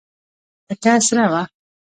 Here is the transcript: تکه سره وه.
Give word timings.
تکه 0.67 0.91
سره 1.07 1.25
وه. 1.31 1.41